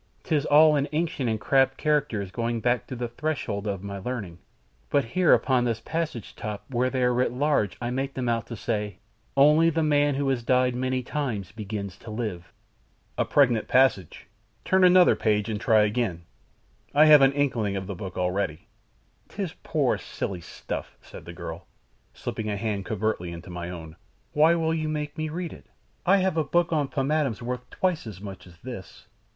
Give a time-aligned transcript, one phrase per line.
[0.23, 4.39] 'Tis all in ancient and crabbed characters going back to the threshold of my learning,
[4.89, 8.47] but here upon this passage top where they are writ large I make them out
[8.47, 8.97] to say,
[9.37, 12.51] 'ONLY THE MAN WHO HAS DIED MANY TIMES BEGINS TO LIVE.'"
[13.15, 14.25] "A pregnant passage!
[14.65, 16.23] Turn another page, and try again;
[16.95, 18.65] I have an inkling of the book already."
[19.29, 21.67] "'Tis poor, silly stuff," said the girl,
[22.11, 23.95] slipping a hand covertly into my own.
[24.33, 25.67] "Why will you make me read it?
[26.07, 29.05] I have a book on pomatums worth twice as much as this."